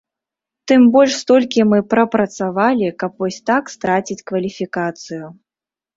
Тым 0.71 0.81
больш 0.95 1.13
столькі 1.23 1.61
мы 1.73 1.79
прапрацавалі, 1.91 2.87
каб 3.03 3.11
вось 3.25 3.41
так 3.51 3.63
страціць 3.75 4.25
кваліфікацыю. 4.33 5.25